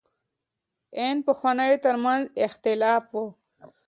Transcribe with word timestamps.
ان 1.03 1.15
پخوانو 1.25 1.67
تر 1.83 1.95
منځ 2.03 2.23
اختلاف 2.45 3.03
و. 3.13 3.23